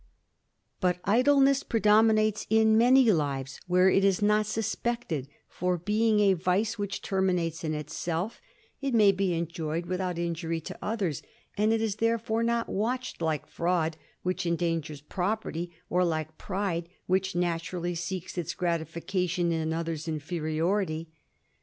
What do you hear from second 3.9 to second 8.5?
is not suspected; for, being a vice which terminates in itself,